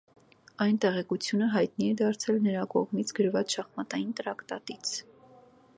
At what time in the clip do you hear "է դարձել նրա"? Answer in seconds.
1.89-2.65